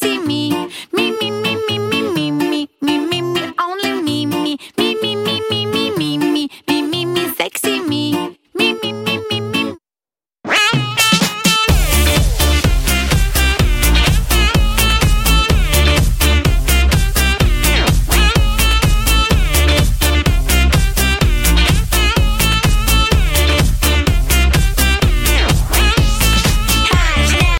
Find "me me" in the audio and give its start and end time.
0.18-1.12, 0.92-1.30, 1.12-1.56, 1.30-1.69